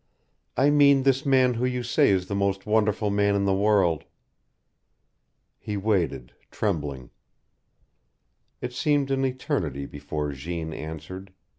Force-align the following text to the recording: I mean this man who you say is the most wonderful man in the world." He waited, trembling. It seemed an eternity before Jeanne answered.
I 0.57 0.71
mean 0.71 1.03
this 1.03 1.27
man 1.27 1.53
who 1.53 1.65
you 1.65 1.83
say 1.83 2.09
is 2.09 2.25
the 2.25 2.33
most 2.33 2.65
wonderful 2.65 3.11
man 3.11 3.35
in 3.35 3.45
the 3.45 3.53
world." 3.53 4.05
He 5.59 5.77
waited, 5.77 6.33
trembling. 6.49 7.11
It 8.61 8.73
seemed 8.73 9.11
an 9.11 9.23
eternity 9.23 9.85
before 9.85 10.31
Jeanne 10.31 10.73
answered. 10.73 11.31